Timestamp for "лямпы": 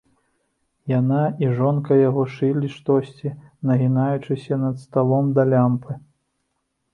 5.53-5.93